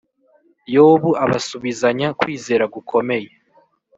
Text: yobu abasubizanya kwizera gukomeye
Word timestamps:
yobu 0.75 1.09
abasubizanya 1.23 2.07
kwizera 2.19 2.65
gukomeye 2.75 3.29